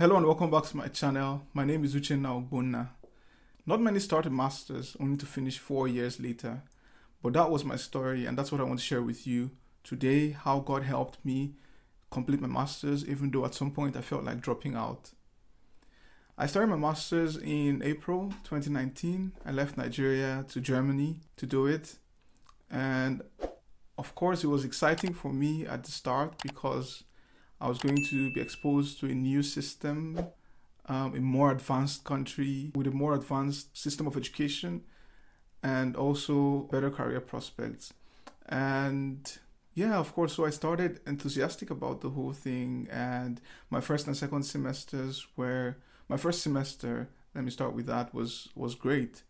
[0.00, 1.42] Hello and welcome back to my channel.
[1.52, 2.88] My name is Uchenna Ogbonna.
[3.66, 6.62] Not many start a master's only to finish four years later,
[7.22, 9.50] but that was my story and that's what I want to share with you
[9.84, 11.52] today how God helped me
[12.10, 15.10] complete my master's even though at some point I felt like dropping out.
[16.38, 19.32] I started my master's in April 2019.
[19.44, 21.96] I left Nigeria to Germany to do it.
[22.70, 23.20] And
[23.98, 27.04] of course, it was exciting for me at the start because
[27.60, 30.18] I was going to be exposed to a new system,
[30.86, 34.82] um, a more advanced country with a more advanced system of education
[35.62, 37.92] and also better career prospects.
[38.48, 39.30] And
[39.74, 42.88] yeah, of course, so I started enthusiastic about the whole thing.
[42.90, 45.76] And my first and second semesters were
[46.08, 47.08] my first semester.
[47.34, 49.22] Let me start with that was was great.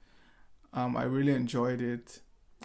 [0.72, 2.20] Um, I really enjoyed it,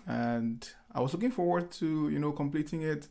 [0.07, 3.07] and I was looking forward to you know completing it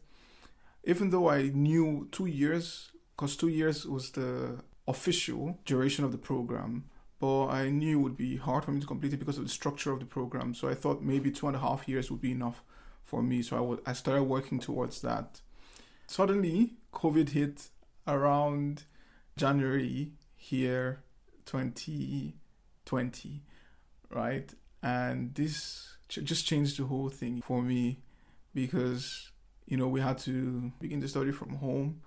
[0.84, 6.18] even though I knew two years, because two years was the official duration of the
[6.18, 6.84] program,
[7.18, 9.50] but I knew it would be hard for me to complete it because of the
[9.50, 10.52] structure of the program.
[10.54, 12.62] So I thought maybe two and a half years would be enough
[13.02, 13.40] for me.
[13.42, 15.40] So I, w- I started working towards that.
[16.06, 17.68] Suddenly, COVID hit
[18.06, 18.84] around
[19.36, 21.02] January here,
[21.46, 23.42] 2020,
[24.10, 24.52] right?
[24.82, 28.00] And this ch- just changed the whole thing for me
[28.54, 29.30] because
[29.66, 32.02] you know, we had to begin the study from home.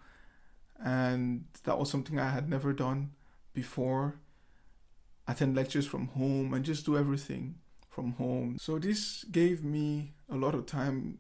[0.84, 3.12] And that was something I had never done
[3.54, 4.20] before.
[5.28, 7.56] Attend lectures from home and just do everything
[7.90, 8.58] from home.
[8.60, 11.18] So this gave me a lot of time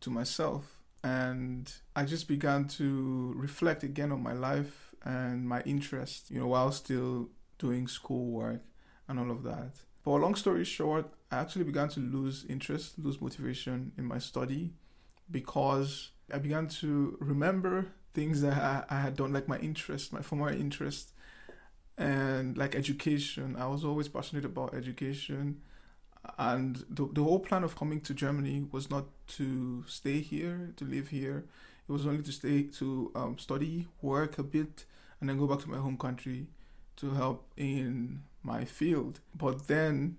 [0.00, 0.80] to myself.
[1.02, 6.48] And I just began to reflect again on my life and my interests, you know,
[6.48, 8.60] while still doing schoolwork
[9.08, 9.80] and all of that.
[10.04, 14.74] But long story short, I actually began to lose interest, lose motivation in my study
[15.30, 20.22] because I began to remember things that I, I had done, like my interest, my
[20.22, 21.12] former interest,
[21.96, 23.56] and like education.
[23.58, 25.60] I was always passionate about education.
[26.38, 29.06] And the, the whole plan of coming to Germany was not
[29.38, 31.44] to stay here, to live here.
[31.88, 34.84] It was only to stay, to um, study, work a bit,
[35.20, 36.48] and then go back to my home country
[36.96, 39.20] to help in my field.
[39.34, 40.18] But then,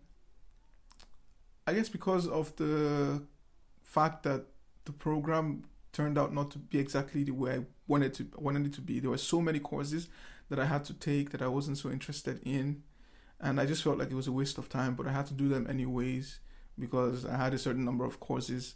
[1.68, 3.24] I guess because of the
[3.84, 4.46] fact that
[4.90, 5.64] the program
[5.94, 9.00] turned out not to be exactly the way I wanted to wanted it to be.
[9.00, 10.10] There were so many courses
[10.50, 12.82] that I had to take that I wasn't so interested in,
[13.40, 14.96] and I just felt like it was a waste of time.
[14.96, 16.40] But I had to do them anyways
[16.78, 18.76] because I had a certain number of courses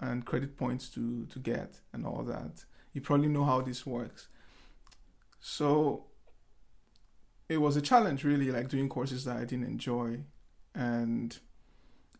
[0.00, 2.64] and credit points to to get and all that.
[2.94, 4.28] You probably know how this works.
[5.40, 6.06] So
[7.48, 10.20] it was a challenge really like doing courses that I didn't enjoy
[10.74, 11.38] and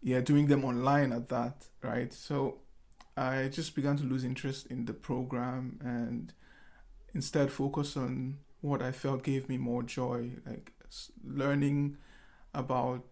[0.03, 2.62] yeah doing them online at that right so
[3.17, 6.33] I just began to lose interest in the program and
[7.15, 10.73] instead focus on what I felt gave me more joy, like
[11.25, 11.99] learning
[12.55, 13.05] about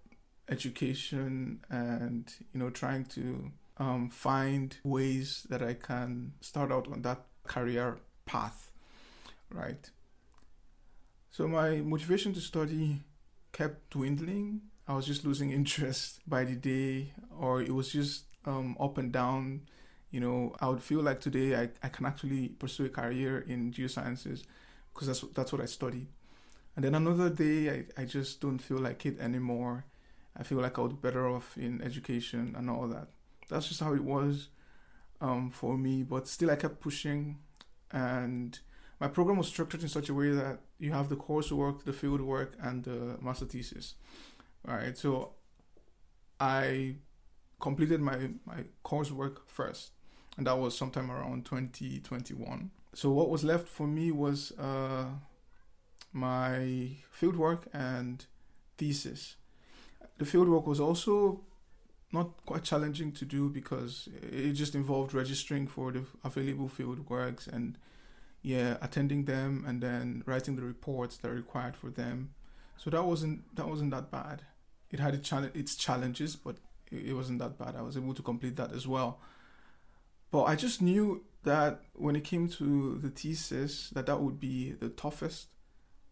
[0.48, 7.02] education and you know trying to um, find ways that I can start out on
[7.02, 8.70] that career path,
[9.50, 9.90] right?
[11.30, 13.02] So my motivation to study
[13.52, 14.62] kept dwindling.
[14.86, 19.12] I was just losing interest by the day, or it was just um, up and
[19.12, 19.62] down
[20.10, 23.72] you know, I would feel like today I, I can actually pursue a career in
[23.72, 24.42] geosciences
[24.92, 26.08] because that's that's what I studied.
[26.74, 29.84] And then another day I, I just don't feel like it anymore.
[30.36, 33.08] I feel like I would be better off in education and all that.
[33.48, 34.48] That's just how it was
[35.20, 36.02] um, for me.
[36.02, 37.38] But still I kept pushing
[37.92, 38.58] and
[39.00, 42.20] my program was structured in such a way that you have the coursework, the field
[42.20, 43.94] work, and the master thesis.
[44.68, 44.96] All right.
[44.96, 45.32] So
[46.38, 46.96] I
[47.60, 49.90] completed my, my coursework first
[50.40, 52.70] and that was sometime around 2021.
[52.94, 55.04] So what was left for me was uh,
[56.14, 58.24] my fieldwork and
[58.78, 59.36] thesis.
[60.16, 61.42] The fieldwork was also
[62.10, 67.46] not quite challenging to do because it just involved registering for the available field works
[67.46, 67.76] and
[68.40, 72.30] yeah attending them and then writing the reports that are required for them
[72.78, 74.40] so that wasn't that wasn't that bad
[74.90, 75.14] it had
[75.54, 76.56] its challenges but
[76.90, 79.20] it wasn't that bad i was able to complete that as well
[80.30, 84.72] but I just knew that when it came to the thesis, that that would be
[84.72, 85.48] the toughest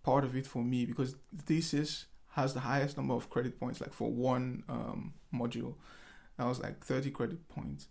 [0.02, 3.80] part of it for me because the thesis has the highest number of credit points,
[3.80, 5.74] like for one um, module.
[6.36, 7.88] That was like 30 credit points.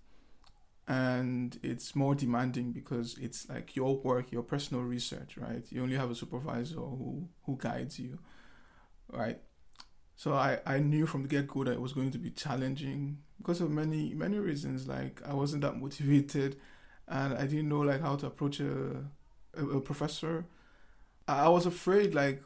[0.88, 5.66] And it's more demanding because it's like your work, your personal research, right?
[5.70, 8.20] You only have a supervisor who, who guides you,
[9.12, 9.40] right?
[10.18, 13.20] So I, I knew from the get go that it was going to be challenging
[13.38, 14.88] because of many many reasons.
[14.88, 16.58] Like I wasn't that motivated,
[17.08, 19.06] and I didn't know like how to approach a
[19.56, 20.46] a, a professor.
[21.28, 22.42] I was afraid like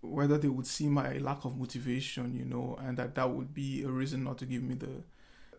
[0.00, 3.82] whether they would see my lack of motivation, you know, and that that would be
[3.84, 5.04] a reason not to give me the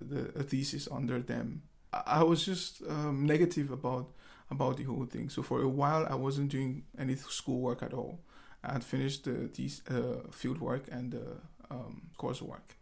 [0.01, 1.63] the thesis under them.
[1.93, 4.09] I was just um, negative about
[4.49, 5.29] about the whole thing.
[5.29, 8.19] So for a while, I wasn't doing any schoolwork at all.
[8.63, 11.37] I had finished the these uh, field work and the
[11.69, 12.77] um, coursework,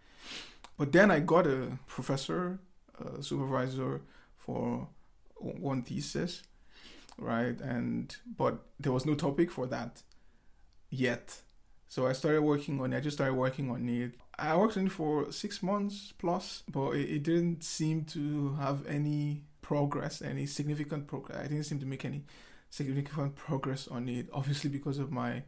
[0.77, 2.59] but then I got a professor,
[2.99, 4.01] a supervisor
[4.37, 4.87] for
[5.35, 6.43] one thesis,
[7.17, 7.59] right?
[7.61, 10.03] And but there was no topic for that
[10.89, 11.41] yet.
[11.87, 12.97] So I started working on it.
[12.97, 14.13] I just started working on it.
[14.39, 18.85] I worked on it for six months plus, but it, it didn't seem to have
[18.87, 21.37] any progress, any significant progress.
[21.37, 22.23] I didn't seem to make any
[22.69, 25.43] significant progress on it, obviously because of my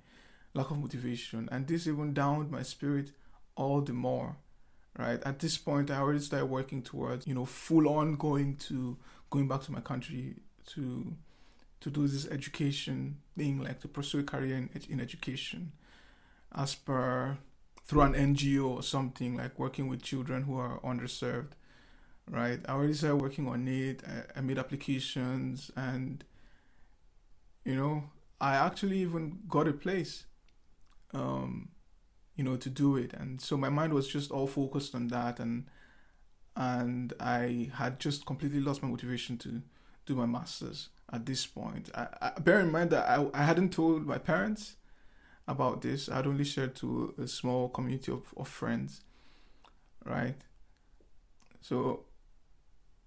[0.53, 1.49] lack of motivation.
[1.51, 3.11] And this even downed my spirit
[3.55, 4.37] all the more.
[4.97, 8.97] Right at this point, I already started working towards, you know, full on going to
[9.31, 10.35] going back to my country
[10.67, 11.15] to
[11.79, 15.71] to do this education thing, like to pursue a career in, in education,
[16.55, 17.37] as per
[17.85, 21.53] through an NGO or something, like working with children who are underserved
[22.29, 22.59] right?
[22.67, 24.01] I already started working on it.
[24.07, 26.23] I, I made applications, and
[27.65, 28.05] you know,
[28.39, 30.25] I actually even got a place,
[31.13, 31.69] um,
[32.35, 33.13] you know, to do it.
[33.13, 35.65] And so my mind was just all focused on that, and
[36.55, 39.61] and I had just completely lost my motivation to
[40.05, 41.89] do my masters at this point.
[41.95, 44.75] I, I, bear in mind that I, I hadn't told my parents
[45.47, 46.09] about this.
[46.09, 49.01] I had only shared to a small community of, of friends,
[50.05, 50.35] right?
[51.61, 52.05] So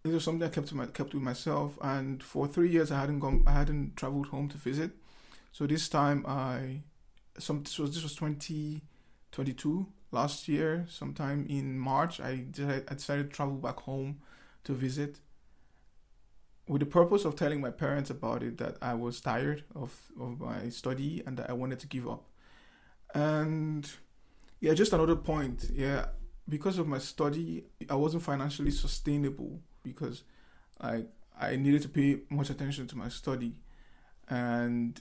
[0.03, 1.79] this was something I kept to my, kept with myself.
[1.83, 4.93] And for three years, I hadn't gone, I hadn't traveled home to visit.
[5.53, 6.83] So this time, I
[7.39, 8.83] some this was this was twenty
[9.33, 10.87] twenty two last year.
[10.89, 14.21] Sometime in March, I decided, I decided to travel back home
[14.65, 15.21] to visit.
[16.69, 20.41] With the purpose of telling my parents about it, that I was tired of, of
[20.41, 22.25] my study and that I wanted to give up.
[23.15, 23.89] And
[24.61, 25.71] yeah, just another point.
[25.73, 26.07] Yeah,
[26.49, 30.25] because of my study, I wasn't financially sustainable because
[30.81, 31.05] I
[31.41, 33.55] I needed to pay much attention to my study,
[34.29, 35.01] and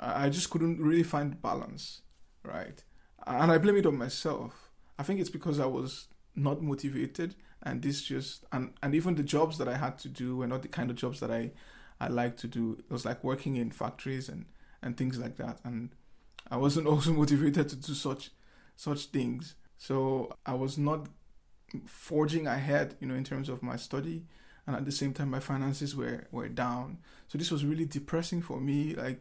[0.00, 2.02] I just couldn't really find balance,
[2.44, 2.82] right?
[3.26, 4.70] And I blame it on myself.
[4.98, 9.22] I think it's because I was not motivated, and this just and and even the
[9.22, 11.52] jobs that I had to do were not the kind of jobs that I
[12.00, 12.76] I like to do.
[12.78, 14.46] It was like working in factories and
[14.82, 15.90] and things like that, and
[16.50, 18.30] I wasn't also motivated to do such
[18.76, 19.54] such things.
[19.76, 21.08] So I was not
[21.86, 24.24] forging ahead, you know, in terms of my study,
[24.66, 26.98] and at the same time, my finances were were down.
[27.28, 28.94] So this was really depressing for me.
[28.94, 29.20] Like,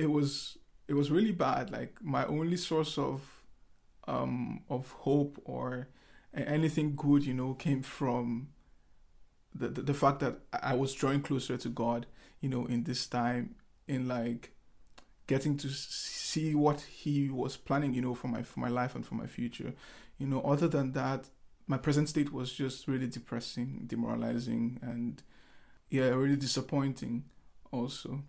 [0.00, 0.58] it was
[0.88, 1.70] it was really bad.
[1.70, 3.42] Like my only source of
[4.08, 5.88] um of hope or
[6.34, 8.48] anything good, you know, came from
[9.54, 12.06] the, the, the fact that I was drawing closer to God,
[12.40, 13.56] you know, in this time,
[13.88, 14.52] in like
[15.26, 19.04] getting to see what He was planning, you know, for my for my life and
[19.04, 19.74] for my future
[20.20, 21.30] you know, other than that,
[21.66, 25.22] my present state was just really depressing, demoralizing, and
[25.88, 27.24] yeah, really disappointing
[27.72, 28.22] also.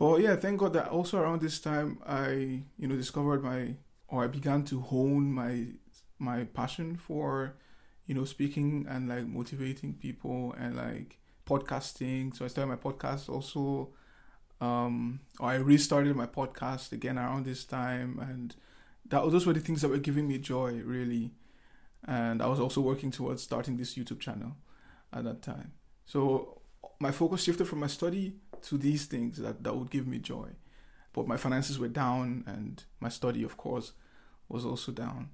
[0.00, 3.76] But yeah, thank God that also around this time I, you know, discovered my
[4.08, 5.66] or I began to hone my
[6.18, 7.56] my passion for,
[8.06, 12.34] you know, speaking and like motivating people and like podcasting.
[12.34, 13.90] So I started my podcast also.
[14.62, 18.54] Um, or I restarted my podcast again around this time and
[19.10, 21.32] that those were the things that were giving me joy really
[22.04, 24.52] and i was also working towards starting this youtube channel
[25.12, 25.72] at that time
[26.06, 26.60] so
[26.98, 30.48] my focus shifted from my study to these things that, that would give me joy.
[31.12, 33.92] But my finances were down and my study of course
[34.48, 35.30] was also down.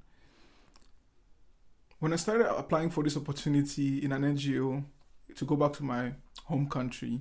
[1.98, 4.84] When i started applying for this opportunity in an ngo
[5.34, 6.12] to go back to my
[6.44, 7.20] home country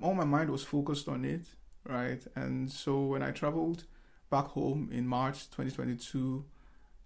[0.00, 1.46] all my mind was focused on it
[1.88, 2.24] right?
[2.34, 3.84] And so when i traveled
[4.30, 6.44] back home in March 2022,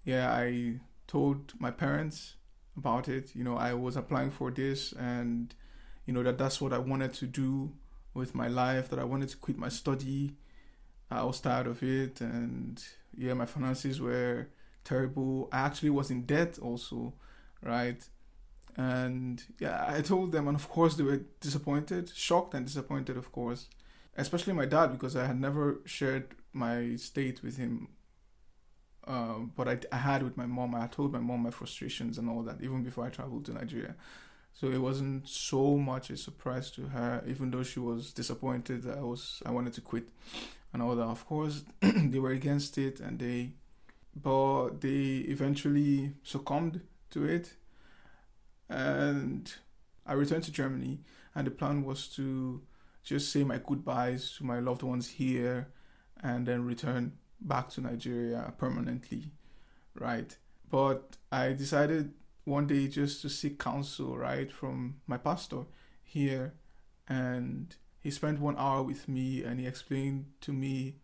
[0.04, 2.36] yeah, I told my parents
[2.76, 3.34] about it.
[3.34, 5.54] You know, I was applying for this and,
[6.06, 7.72] you know, that that's what I wanted to do
[8.18, 10.34] with my life, that I wanted to quit my study.
[11.10, 12.20] I was tired of it.
[12.20, 12.82] And
[13.16, 14.48] yeah, my finances were
[14.84, 15.48] terrible.
[15.52, 17.14] I actually was in debt also,
[17.62, 18.02] right?
[18.76, 23.32] And yeah, I told them, and of course, they were disappointed, shocked and disappointed, of
[23.32, 23.68] course
[24.18, 27.88] especially my dad because I had never shared my state with him.
[29.06, 30.74] Uh, but I, I had with my mom.
[30.74, 33.94] I told my mom my frustrations and all that even before I traveled to Nigeria.
[34.58, 38.98] So it wasn't so much a surprise to her, even though she was disappointed that
[38.98, 40.08] I was I wanted to quit
[40.72, 41.04] and all that.
[41.04, 43.52] Of course, they were against it, and they,
[44.16, 47.54] but they eventually succumbed to it,
[48.68, 49.54] and
[50.04, 51.02] I returned to Germany,
[51.36, 52.60] and the plan was to
[53.04, 55.68] just say my goodbyes to my loved ones here
[56.20, 59.30] and then return back to Nigeria permanently,
[59.94, 60.36] right?
[60.68, 62.12] But I decided
[62.48, 65.64] one day just to seek counsel, right, from my pastor
[66.02, 66.54] here.
[67.08, 70.96] And he spent one hour with me and he explained to me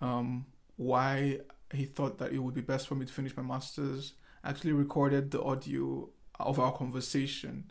[0.00, 1.40] um, why
[1.72, 4.14] he thought that it would be best for me to finish my master's.
[4.42, 6.08] I actually recorded the audio
[6.40, 7.70] of our conversation.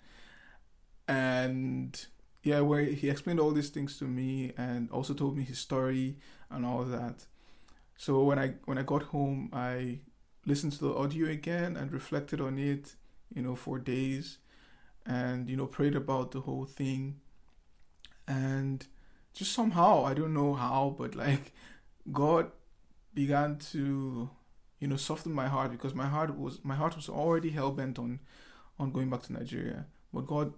[1.07, 2.05] And
[2.43, 6.17] yeah, where he explained all these things to me and also told me his story
[6.49, 7.25] and all that.
[7.97, 9.99] So when I when I got home, I
[10.45, 12.95] listened to the audio again and reflected on it,
[13.33, 14.37] you know, for days,
[15.05, 17.19] and you know prayed about the whole thing,
[18.27, 18.85] and
[19.33, 21.53] just somehow I don't know how, but like
[22.11, 22.51] God
[23.13, 24.29] began to
[24.79, 27.99] you know soften my heart because my heart was my heart was already hell bent
[27.99, 28.19] on
[28.79, 30.53] on going back to Nigeria, but God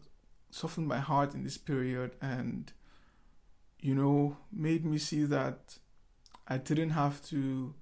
[0.50, 2.72] softened my heart in this period and
[3.82, 5.78] you know made me see that
[6.48, 7.74] I didn't have to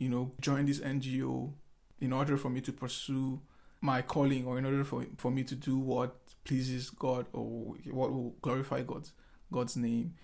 [0.00, 1.52] you know join this NGO
[2.00, 3.40] in order for me to pursue
[3.80, 8.12] my calling or in order for for me to do what pleases God or what
[8.12, 9.12] will glorify God's
[9.52, 10.14] God's name.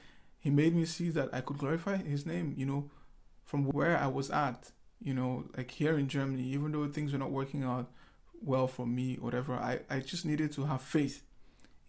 [0.40, 2.90] He made me see that I could glorify his name, you know,
[3.44, 7.18] from where I was at, you know, like here in Germany, even though things were
[7.18, 7.90] not working out
[8.40, 11.22] well for me, whatever, I, I just needed to have faith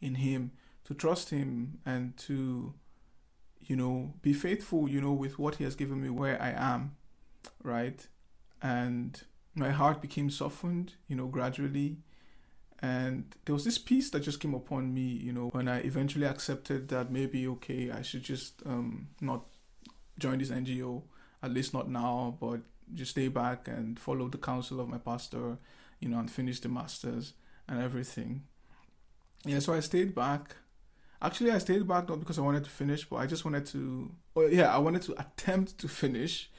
[0.02, 0.52] in him,
[0.86, 2.74] to trust him, and to,
[3.60, 6.96] you know, be faithful, you know, with what he has given me where I am,
[7.64, 8.06] right?
[8.62, 9.22] And
[9.56, 11.98] my heart became softened, you know, gradually.
[12.80, 16.28] And there was this peace that just came upon me, you know, when I eventually
[16.28, 19.46] accepted that maybe, okay, I should just um, not
[20.20, 21.02] join this NGO,
[21.42, 22.62] at least not now, but
[22.94, 25.58] just stay back and follow the counsel of my pastor,
[26.00, 27.34] you know, and finish the masters
[27.68, 28.44] and everything
[29.48, 30.56] yeah, so I stayed back.
[31.22, 34.12] Actually, I stayed back not because I wanted to finish, but I just wanted to.
[34.36, 36.50] Well, yeah, I wanted to attempt to finish.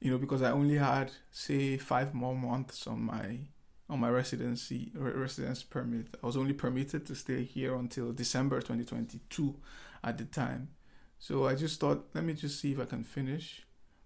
[0.00, 3.38] You know, because I only had say five more months on my
[3.90, 6.08] on my residency residence permit.
[6.22, 9.56] I was only permitted to stay here until December 2022
[10.04, 10.68] at the time.
[11.18, 13.64] So I just thought, let me just see if I can finish.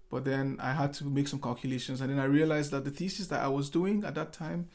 [0.09, 3.29] But then I had to make some calculations, and then I realized that the thesis
[3.29, 4.69] that I was doing at that time,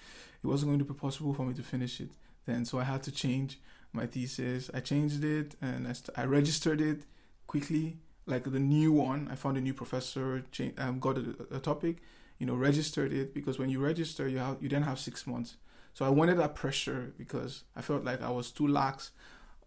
[0.44, 2.12] it wasn't going to be possible for me to finish it
[2.46, 2.66] then.
[2.66, 3.60] So I had to change
[3.94, 4.72] my thesis.
[4.74, 7.04] I changed it and I, st- I registered it
[7.46, 7.98] quickly,
[8.28, 9.28] like the new one.
[9.32, 11.98] I found a new professor, change, um, got a, a topic,
[12.38, 15.58] you know, registered it because when you register, you have you then have six months.
[15.94, 19.12] So I wanted that pressure because I felt like I was too lax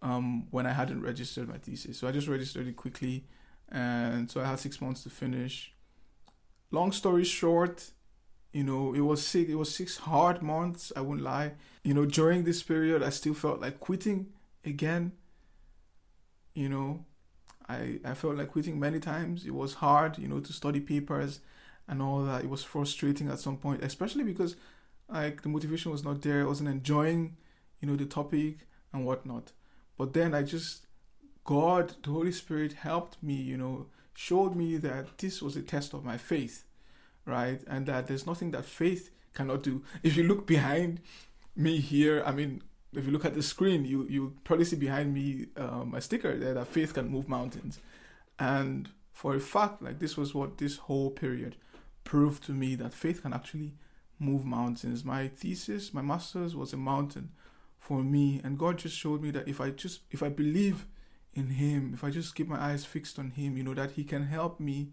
[0.01, 1.97] um, when I hadn't registered my thesis.
[1.97, 3.25] So I just registered it quickly,
[3.69, 5.73] and so I had six months to finish.
[6.71, 7.91] Long story short,
[8.53, 9.49] you know, it was six.
[9.49, 10.91] It was six hard months.
[10.95, 11.53] I won't lie.
[11.83, 14.27] You know, during this period, I still felt like quitting
[14.63, 15.13] again.
[16.53, 17.05] You know,
[17.75, 19.45] I I felt like quitting many times.
[19.45, 21.39] It was hard, you know, to study papers
[21.87, 22.43] and all that.
[22.43, 24.55] It was frustrating at some point, especially because
[25.09, 26.41] like the motivation was not there.
[26.41, 27.37] I wasn't enjoying,
[27.79, 29.51] you know, the topic and whatnot.
[29.97, 30.87] But then I just
[31.43, 35.93] God, the Holy Spirit helped me, you know, showed me that this was a test
[35.93, 36.63] of my faith
[37.25, 37.61] right?
[37.67, 39.83] And that there's nothing that faith cannot do.
[40.03, 41.01] If you look behind
[41.55, 45.13] me here, I mean, if you look at the screen, you you probably see behind
[45.13, 47.79] me um, a sticker there that faith can move mountains,
[48.39, 51.55] and for a fact, like this was what this whole period
[52.03, 53.73] proved to me that faith can actually
[54.19, 55.05] move mountains.
[55.05, 57.31] My thesis, my master's was a mountain
[57.79, 60.85] for me, and God just showed me that if I just if I believe
[61.33, 64.03] in Him, if I just keep my eyes fixed on Him, you know that He
[64.03, 64.91] can help me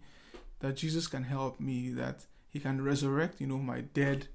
[0.59, 4.27] that Jesus can help me, that He can resurrect, you know, my dead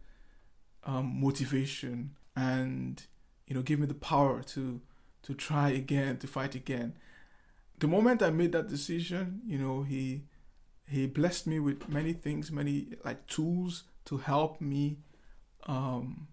[0.85, 3.07] um, motivation and
[3.47, 4.81] you know give me the power to
[5.23, 6.95] to try again, to fight again.
[7.79, 10.25] The moment I made that decision, you know, He
[10.87, 14.99] He blessed me with many things, many like tools to help me,
[15.67, 16.29] um,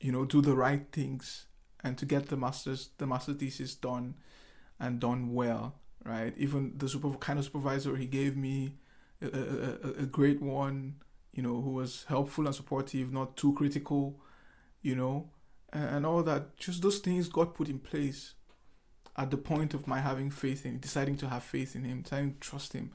[0.00, 1.46] you know, do the right things
[1.84, 4.14] and to get the master's the master thesis done
[4.80, 5.74] and done well
[6.06, 6.34] right?
[6.36, 8.74] Even the super kind of supervisor he gave me,
[9.20, 10.96] a, a, a great one,
[11.32, 14.20] you know, who was helpful and supportive, not too critical,
[14.82, 15.28] you know,
[15.76, 16.56] and, all that.
[16.56, 18.34] Just those things God put in place
[19.16, 22.34] at the point of my having faith in, deciding to have faith in Him, deciding
[22.34, 22.92] to trust Him,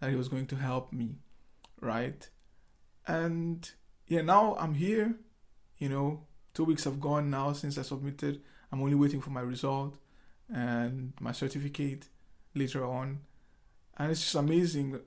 [0.00, 1.16] that He was going to help me,
[1.80, 2.28] right?
[3.06, 3.70] And
[4.06, 5.16] yeah, now I'm here,
[5.78, 6.24] you know,
[6.54, 8.42] two weeks have gone now since I submitted.
[8.70, 9.96] I'm only waiting for my result
[10.52, 12.08] and my certificate
[12.54, 13.20] later on.
[13.96, 15.00] And it's just amazing.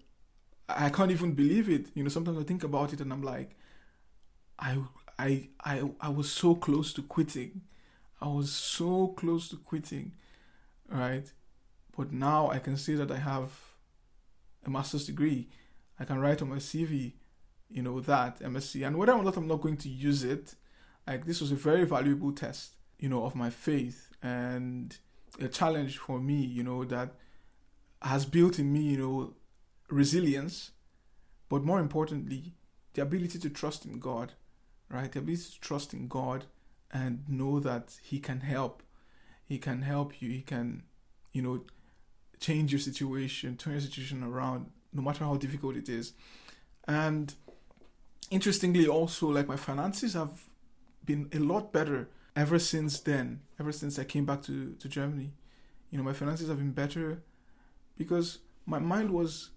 [0.68, 1.88] I can't even believe it.
[1.94, 3.56] You know, sometimes I think about it and I'm like,
[4.58, 4.78] I
[5.18, 7.62] I I I was so close to quitting.
[8.22, 10.14] I was so close to quitting.
[10.90, 11.32] right?
[11.98, 13.52] But now I can say that I have
[14.66, 15.50] a master's degree.
[16.00, 17.14] I can write on my CV,
[17.70, 18.86] you know, that MSc.
[18.86, 20.56] And whether or not I'm not going to use it,
[21.08, 24.98] like this was a very valuable test, you know, of my faith and
[25.40, 27.14] a challenge for me, you know, that
[28.02, 29.34] has built in me, you know,
[29.90, 30.72] resilience,
[31.50, 32.54] but more importantly,
[32.94, 34.34] the ability to trust in God,
[34.90, 35.16] right?
[35.16, 36.46] Ability to trust in God
[36.92, 38.84] and know that He can help.
[39.48, 40.30] He can help you.
[40.30, 40.84] He can,
[41.34, 41.64] you know,
[42.40, 46.14] change your situation, turn your situation around, no matter how difficult it is.
[46.88, 47.34] And
[48.30, 50.46] interestingly, also, like my finances have
[51.04, 55.32] been a lot better ever since then, ever since I came back to, to Germany.
[55.90, 57.22] You know, my finances have been better
[57.98, 59.52] because my mind was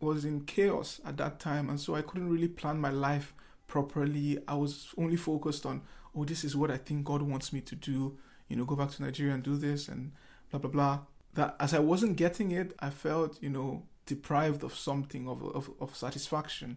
[0.00, 3.34] was in chaos at that time and so I couldn't really plan my life
[3.66, 4.38] properly.
[4.46, 5.82] I was only focused on,
[6.14, 8.90] oh, this is what I think God wants me to do, you know, go back
[8.92, 10.12] to Nigeria and do this and
[10.50, 11.00] blah blah blah.
[11.34, 15.70] That as I wasn't getting it, I felt, you know, deprived of something of of,
[15.80, 16.76] of satisfaction,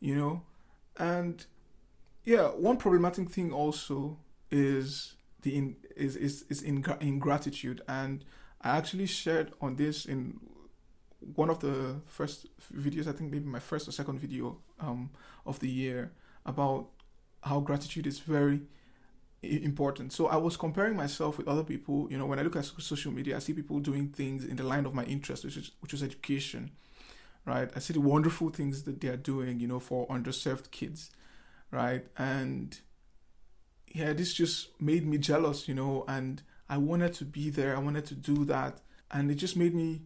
[0.00, 0.42] you know.
[0.98, 1.44] And
[2.24, 4.18] yeah, one problematic thing also
[4.50, 8.24] is the in, is is is ingratitude, and
[8.60, 10.40] I actually shared on this in
[11.34, 13.06] one of the first videos.
[13.06, 15.10] I think maybe my first or second video um,
[15.46, 16.12] of the year
[16.46, 16.88] about
[17.42, 18.62] how gratitude is very
[19.42, 20.12] important.
[20.12, 22.08] So I was comparing myself with other people.
[22.10, 24.64] You know, when I look at social media, I see people doing things in the
[24.64, 26.72] line of my interest, which is which is education,
[27.44, 27.70] right?
[27.74, 29.60] I see the wonderful things that they are doing.
[29.60, 31.10] You know, for underserved kids,
[31.70, 32.04] right?
[32.16, 32.78] And
[33.94, 37.76] yeah, this just made me jealous, you know, and I wanted to be there.
[37.76, 38.80] I wanted to do that.
[39.10, 40.02] And it just made me,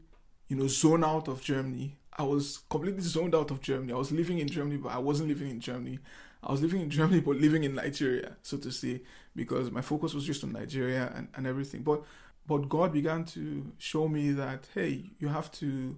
[0.52, 1.96] you know, zone out of Germany.
[2.18, 3.94] I was completely zoned out of Germany.
[3.94, 5.98] I was living in Germany, but I wasn't living in Germany.
[6.42, 9.00] I was living in Germany, but living in Nigeria, so to say,
[9.34, 11.82] because my focus was just on Nigeria and, and everything.
[11.82, 12.02] But
[12.46, 15.96] but God began to show me that, hey, you have to,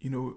[0.00, 0.34] you know,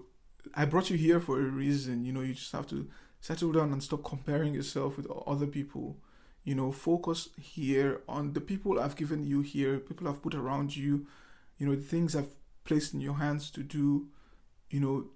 [0.54, 2.06] I brought you here for a reason.
[2.06, 2.88] You know, you just have to
[3.20, 5.98] settle down and stop comparing yourself with other people
[6.44, 10.74] you know focus here on the people i've given you here people i've put around
[10.74, 11.06] you
[11.58, 12.32] you know the things i've
[12.64, 14.08] placed in your hands to do
[14.70, 15.06] you know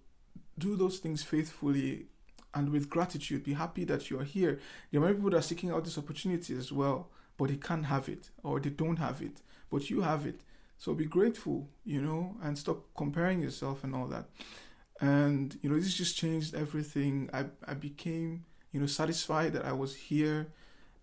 [0.59, 2.07] do those things faithfully
[2.55, 3.43] and with gratitude.
[3.43, 4.61] Be happy that you're here.
[4.91, 7.87] There are many people that are seeking out this opportunity as well but they can't
[7.87, 10.41] have it or they don't have it but you have it.
[10.79, 14.27] So be grateful you know and stop comparing yourself and all that.
[15.01, 17.31] And you know this just changed everything.
[17.33, 20.49] I i became you know satisfied that i was here.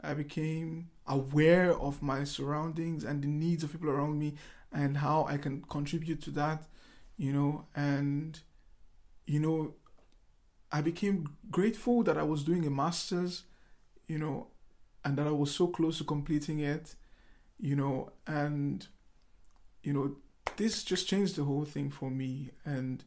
[0.04, 4.34] I became aware of my surroundings and the needs of people around me
[4.72, 6.64] and how I can contribute to that,
[7.18, 8.40] you know, and
[9.26, 9.74] you know,
[10.72, 13.44] I became grateful that I was doing a master's,
[14.08, 14.48] you know,
[15.06, 16.96] and that I was so close to completing it,
[17.60, 18.88] you know, and
[19.84, 20.16] you know,
[20.58, 23.04] this just changed the whole thing for me, and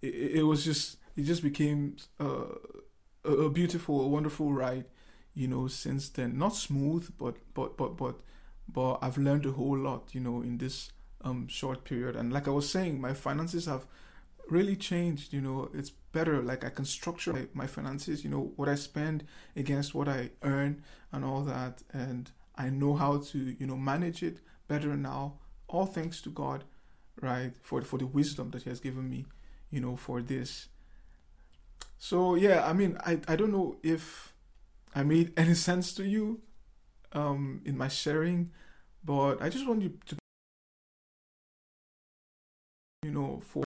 [0.00, 2.44] it, it was just it just became uh,
[3.24, 4.86] a beautiful, a wonderful ride
[5.34, 6.38] you know, since then.
[6.38, 8.16] Not smooth, but but but but
[8.68, 12.16] but I've learned a whole lot, you know, in this um short period.
[12.16, 13.86] And like I was saying, my finances have
[14.48, 15.32] really changed.
[15.32, 16.42] You know, it's better.
[16.42, 18.24] Like I can structure my, my finances.
[18.24, 19.24] You know, what I spend
[19.56, 24.22] against what I earn and all that, and I know how to you know manage
[24.22, 25.34] it better now.
[25.68, 26.64] All thanks to God,
[27.20, 27.52] right?
[27.62, 29.26] For for the wisdom that He has given me,
[29.70, 30.68] you know, for this.
[31.98, 34.34] So yeah, I mean, I I don't know if
[34.94, 36.40] I made any sense to you
[37.12, 38.50] um, in my sharing,
[39.04, 40.16] but I just want you to,
[43.02, 43.64] you know, for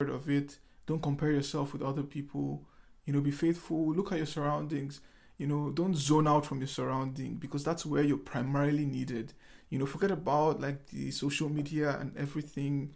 [0.00, 0.58] of it.
[0.86, 2.64] Don't compare yourself with other people.
[3.06, 3.92] You know, be faithful.
[3.94, 5.00] Look at your surroundings.
[5.38, 9.32] You know, don't zone out from your surrounding because that's where you're primarily needed.
[9.70, 12.94] You know, forget about like the social media and everything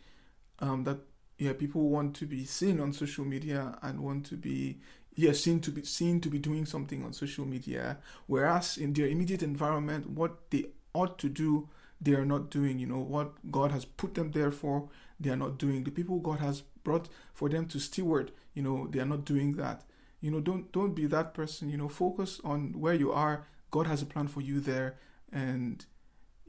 [0.60, 0.98] um, that
[1.38, 4.78] yeah people want to be seen on social media and want to be
[5.16, 7.98] yeah seen to be seen to be doing something on social media.
[8.26, 11.68] Whereas in their immediate environment what they ought to do
[12.00, 15.36] they are not doing you know what god has put them there for they are
[15.36, 15.82] not doing.
[15.82, 19.56] The people god has brought for them to steward you know they are not doing
[19.56, 19.84] that.
[20.20, 23.46] You know don't don't be that person you know focus on where you are.
[23.70, 24.98] God has a plan for you there.
[25.32, 25.84] And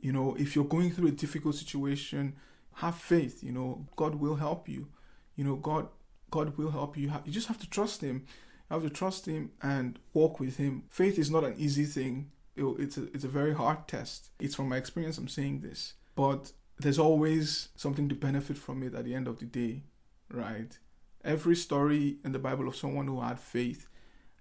[0.02, 2.36] you know if you're going through a difficult situation
[2.76, 4.90] have faith you know god will help you.
[5.38, 5.88] You know god
[6.32, 7.14] god will help you.
[7.24, 8.26] You just have to trust him
[8.70, 10.84] you have to trust him and walk with him.
[10.90, 12.32] Faith is not an easy thing.
[12.56, 14.30] It's a, it's a very hard test.
[14.40, 15.94] It's from my experience i'm saying this.
[16.16, 19.84] But there's always something to benefit from it at the end of the day
[20.30, 20.78] right?
[21.24, 23.88] Every story in the bible of someone who had faith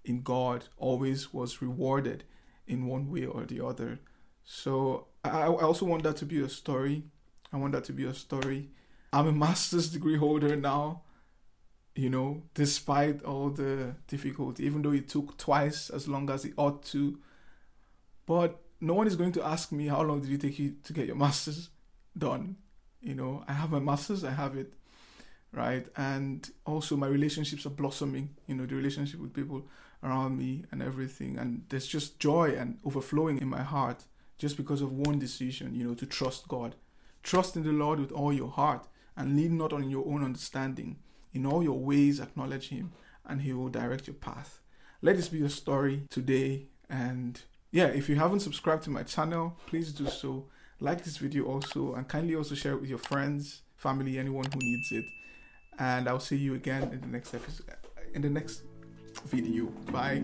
[0.04, 2.24] in god always was rewarded
[2.66, 4.00] in one way or the other.
[4.44, 7.04] So I, I also want that to be a story.
[7.52, 8.70] I want that to be a story.
[9.12, 11.02] I'm a master's degree holder now,
[11.96, 16.52] you know, despite all the difficulty, even though it took twice as long as it
[16.56, 17.18] ought to.
[18.26, 20.92] But no one is going to ask me how long did it take you to
[20.92, 21.70] get your master's
[22.16, 22.56] done.
[23.00, 24.74] You know, I have my master's, I have it,
[25.52, 25.86] right?
[25.96, 28.36] And also my relationships are blossoming.
[28.46, 29.66] You know, the relationship with people
[30.02, 34.04] around me and everything, and there's just joy and overflowing in my heart
[34.36, 35.74] just because of one decision.
[35.74, 36.74] You know, to trust God,
[37.22, 40.98] trust in the Lord with all your heart, and lean not on your own understanding.
[41.36, 42.92] In all your ways, acknowledge Him,
[43.26, 44.60] and He will direct your path.
[45.02, 49.54] Let this be your story today and yeah, if you haven't subscribed to my channel,
[49.66, 50.46] please do so.
[50.80, 54.58] Like this video also, and kindly also share it with your friends, family, anyone who
[54.60, 55.04] needs it.
[55.78, 57.66] And I'll see you again in the next episode,
[58.14, 58.62] in the next
[59.26, 59.66] video.
[59.92, 60.22] Bye.